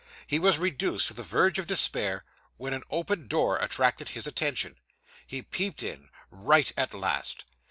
He 0.25 0.39
was 0.39 0.57
reduced 0.57 1.09
to 1.09 1.13
the 1.13 1.21
verge 1.21 1.59
of 1.59 1.67
despair, 1.67 2.25
when 2.57 2.73
an 2.73 2.81
open 2.89 3.27
door 3.27 3.59
attracted 3.59 4.09
his 4.09 4.25
attention. 4.25 4.77
He 5.27 5.43
peeped 5.43 5.83
in. 5.83 6.09
Right 6.31 6.71
at 6.75 6.95
last! 6.95 7.43